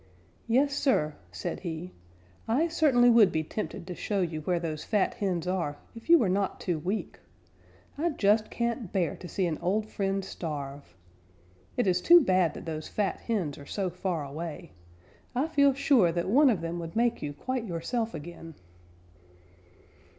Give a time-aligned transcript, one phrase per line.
[0.47, 1.91] "Yes, Sir," said he,
[2.47, 6.17] "I certainly would be tempted to show you where those fat hens are if you
[6.17, 7.19] were not too weak.
[7.99, 10.95] I just can't bear to see an old friend starve.
[11.77, 14.71] It is too bad that those fat hens are so far away.
[15.35, 18.55] I feel sure that one of them would make you quite yourself again."